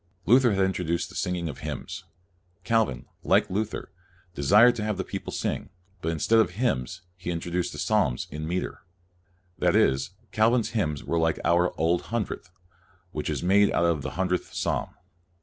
Luther 0.25 0.53
had 0.53 0.65
introduced 0.65 1.09
the 1.09 1.15
singing 1.15 1.47
of 1.47 1.59
hymns. 1.59 2.05
Calvin, 2.63 3.05
like 3.23 3.51
Luther, 3.51 3.91
desired 4.33 4.73
to 4.77 4.83
have 4.83 4.97
the 4.97 5.03
people 5.03 5.31
sing, 5.31 5.69
but 6.01 6.11
in 6.11 6.17
stead 6.17 6.39
of 6.39 6.49
hymns 6.53 7.01
he 7.15 7.29
introduced 7.29 7.71
the 7.71 7.77
psalms 7.77 8.25
in 8.31 8.47
meter. 8.47 8.81
That 9.59 9.75
is, 9.75 10.09
Calvin's 10.31 10.69
hymns 10.71 11.03
were 11.03 11.19
like 11.19 11.37
our 11.45 11.71
Old 11.79 12.01
Hundredth, 12.09 12.49
which 13.11 13.29
is 13.29 13.43
made 13.43 13.71
out 13.73 13.85
of 13.85 14.01
the 14.01 14.15
Hundredth 14.17 14.51
Psalm. 14.55 14.89